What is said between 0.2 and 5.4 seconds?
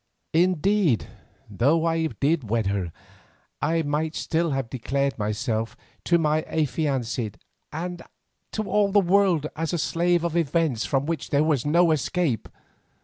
Indeed, though I did wed her, I might still have declared